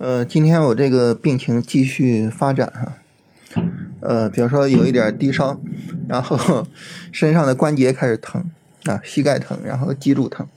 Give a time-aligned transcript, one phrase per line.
[0.00, 3.60] 呃，今天我这个病情继续发展哈，
[4.00, 5.60] 呃，比如说有一点低烧，
[6.08, 6.66] 然后
[7.12, 8.50] 身上的关节开始疼
[8.84, 10.48] 啊，膝盖疼，然后脊柱疼，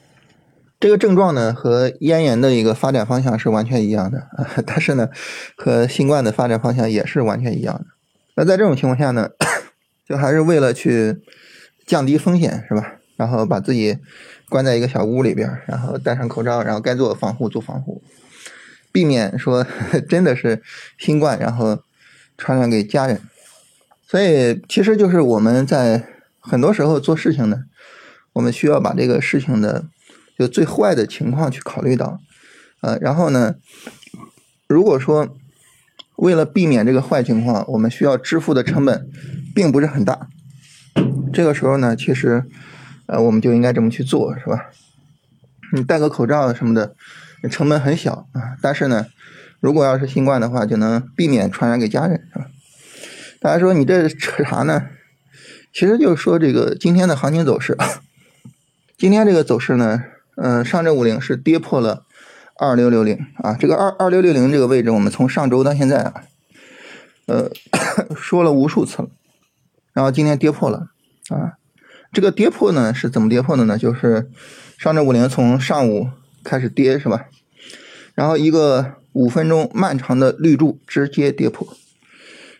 [0.80, 5.10] 这个症状呢和咽炎的一个发展方向是完全一样的啊，但是呢
[5.58, 7.86] 和新冠的发展方向也是完全一样的。
[8.38, 9.30] 那在这种情况下呢，
[10.08, 11.18] 就还是为了去
[11.86, 12.94] 降低风险是吧？
[13.18, 13.98] 然后把自己
[14.48, 18.02] 关在一个小屋里边，然后戴上口罩，然后该做防护做防护。
[18.94, 19.66] 避免说
[20.08, 20.62] 真的是
[21.00, 21.84] 新冠，然后
[22.38, 23.20] 传染给家人，
[24.08, 26.08] 所以其实就是我们在
[26.40, 27.64] 很多时候做事情呢，
[28.34, 29.86] 我们需要把这个事情的
[30.38, 32.20] 就最坏的情况去考虑到，
[32.82, 33.56] 呃，然后呢，
[34.68, 35.36] 如果说
[36.18, 39.10] 为了避免这个坏情况，我们需要支付的成本
[39.56, 40.28] 并不是很大，
[41.34, 42.46] 这个时候呢，其实
[43.08, 44.70] 呃我们就应该这么去做，是吧？
[45.72, 46.96] 你戴个口罩什么的。
[47.50, 49.08] 成本很小啊，但是呢，
[49.60, 52.48] 如果要是新冠的话，就能避免传染给家人，是吧？
[53.42, 54.88] 大家说你这扯啥呢？
[55.74, 57.78] 其实就是说这个今天的行情走势，
[58.98, 60.04] 今天这个走势呢，
[60.38, 62.06] 嗯，上证五零是跌破了
[62.56, 66.24] 二六六零啊，这个二二六六零这个位置，我们从上周到现在啊，
[67.26, 67.52] 呃，
[68.16, 69.10] 说了无数次了，
[69.92, 70.88] 然后今天跌破了
[71.30, 71.58] 啊，
[72.14, 73.78] 这个跌破呢是怎么跌破的呢？
[73.78, 74.30] 就是
[74.78, 76.10] 上证五零从上午。
[76.44, 77.26] 开始跌是吧？
[78.16, 81.68] 然后一个五分钟漫长的绿柱直接跌破，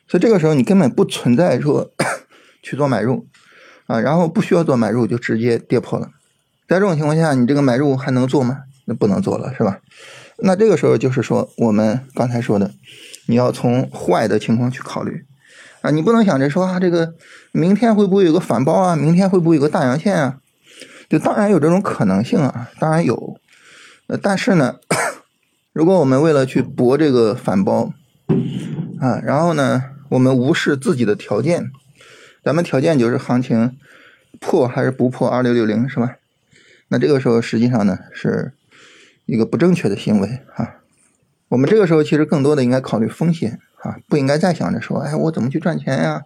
[0.08, 1.92] 所以这个时候你根本不存在说
[2.64, 3.28] 去做买入
[3.86, 6.10] 啊，然后不需要做买入就直接跌破了。
[6.68, 8.64] 在这种情况下，你这个买入还能做吗？
[8.86, 9.80] 那不能做了是吧？
[10.40, 12.72] 那这个时候就是说我们刚才说的，
[13.28, 15.26] 你要从坏的情况去考虑
[15.82, 17.14] 啊，你不能想着说啊，这个
[17.52, 18.96] 明天会不会有个反包啊？
[18.96, 20.40] 明天会不会有个大阳线啊？
[21.08, 23.38] 就当然有这种可能性啊，当然有。
[24.22, 24.80] 但是呢，
[25.72, 27.94] 如果我们为了去博这个反包
[29.00, 31.72] 啊，然后呢，我们无视自己的条件，
[32.44, 33.78] 咱们条件就是行情
[34.40, 36.18] 破还是不破二六六零是吧？
[36.90, 38.54] 那这个时候实际上呢是
[39.26, 40.76] 一个不正确的行为啊。
[41.50, 46.24] 我们这个时候其实更多的应该考虑风险啊，不应该再想着说，哎，我怎么去赚钱呀？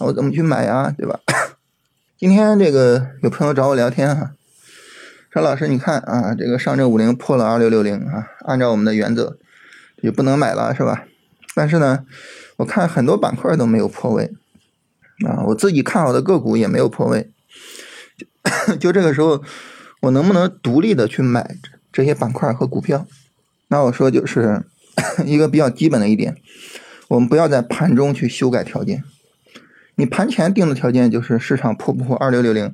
[0.00, 0.94] 我怎么去买呀？
[0.96, 1.20] 对吧？
[2.16, 4.32] 今天这个有朋友找我聊天哈。
[5.30, 9.36] 说老师，你看啊，这个上证五零破了二六六零啊，按照我们的原则
[10.02, 11.04] 就不能买了，是吧？
[11.54, 12.06] 但是呢，
[12.56, 14.32] 我看很多板块都没有破位
[15.26, 17.30] 啊，我自己看好的个股也没有破位，
[18.80, 19.42] 就这个时候，
[20.00, 21.56] 我能不能独立的去买
[21.92, 23.06] 这些板块和股票？
[23.68, 24.62] 那我说就是
[25.26, 26.36] 一个比较基本的一点，
[27.08, 29.04] 我们不要在盘中去修改条件。
[29.98, 32.72] 你盘前定的条件就是市场破不破二六六零，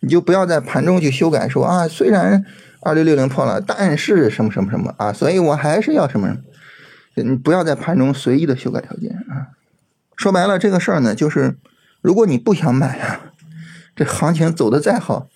[0.00, 2.44] 你就不要在盘中去修改，说啊，虽然
[2.82, 6.34] 二六六零破了，但是什么什么什么啊，所以我还是要什么什
[7.24, 9.56] 么，你不要在盘中随意的修改条件啊。
[10.16, 11.56] 说白了，这个事儿呢，就是
[12.02, 13.32] 如果你不想买啊，
[13.96, 15.28] 这行情走的再好，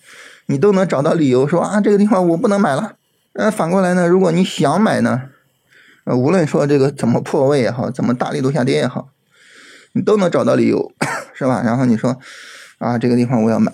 [0.45, 2.93] 你都能找到理由说啊，这个地方我不能买了。
[3.33, 5.23] 呃，反过来呢，如果你想买呢，
[6.03, 9.09] 呃，无论说这个怎么破位也好，怎么大力度下跌也好，
[9.93, 10.91] 你都能找到理由。
[11.41, 11.63] 是吧？
[11.63, 12.19] 然后你说，
[12.77, 13.73] 啊，这个地方我要买，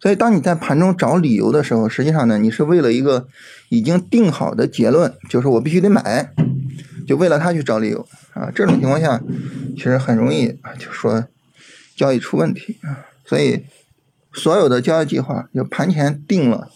[0.00, 3.28] 所以当你在盘中找理由的时候，实际上呢，你是为了一个
[3.68, 6.32] 已经定好的结论，就是我必须得买，
[7.06, 8.50] 就为了他去找理由啊。
[8.54, 9.20] 这种情况下，
[9.76, 11.26] 其实很容易就说
[11.94, 13.04] 交易出问题啊。
[13.26, 13.66] 所以
[14.32, 16.70] 所有的交易计划就盘前定了，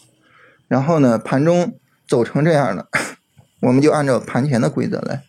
[0.68, 1.72] 然后呢，盘中
[2.06, 2.88] 走成这样了，
[3.60, 5.22] 我们就按照盘前的规则来。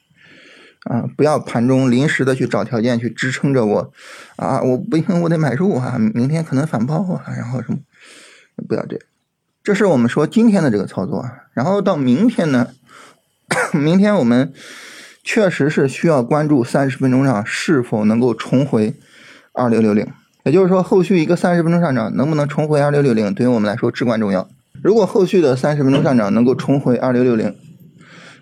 [0.85, 3.91] 啊，不要盘中临时的去找条件去支撑着我，
[4.35, 7.79] 啊，我不行，我得买入啊，明天可能反包啊，然后什么，
[8.67, 9.05] 不要这样，
[9.63, 12.67] 这是我们说今天的这个操作，然后到明天呢，
[13.73, 14.53] 明天我们
[15.23, 18.93] 确实是需要关注三十分钟上是否能够重回
[19.53, 20.05] 二六六零，
[20.43, 24.47] 也就是说后续一个三十分钟上涨能不能重回二六六零，对于我们来说至关重要。
[24.83, 27.55] 如果后续的三十分钟上涨能够重回二六六零，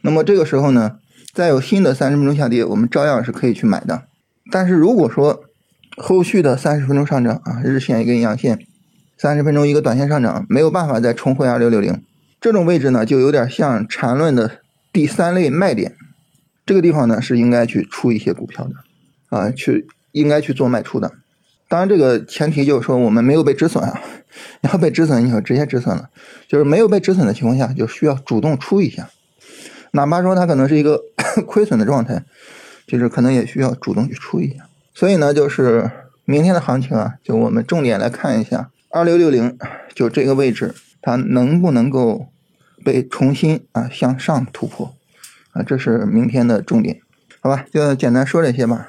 [0.01, 0.97] 那么这个时候呢？
[1.33, 4.03] 再有新的三十分钟下跌，我们照样是可以去买的。
[4.51, 5.43] 但是如果说
[5.97, 8.59] 后续的三十分钟上涨啊，日线一根阳线，
[9.17, 12.03] 三十分钟一个短线上涨，没有办法再重回二六六零
[12.39, 14.59] 这种位置呢，就有点像缠论的
[14.91, 15.95] 第三类卖点。
[16.65, 18.75] 这个地方呢是应该去出一些股票的
[19.35, 21.11] 啊，去应该去做卖出的。
[21.67, 23.99] 当然，这个前提就是说我们没有被止损啊。
[24.61, 26.09] 要被止损，你就直接止损了。
[26.47, 29.09] 就是没有被止损的情况下，就需要主动出一下。
[29.95, 31.01] 哪怕说它可能是一个
[31.47, 32.23] 亏损的状态，
[32.87, 34.65] 就是可能也需要主动去出一下。
[34.93, 35.89] 所以呢，就是
[36.25, 39.57] 明天的行情啊，就我们重点来看一下二六六零，
[39.93, 42.27] 就这个位置它能不能够
[42.83, 44.95] 被重新啊向上突破
[45.51, 46.99] 啊，这是明天的重点，
[47.39, 47.65] 好吧？
[47.71, 48.87] 就简单说这些吧。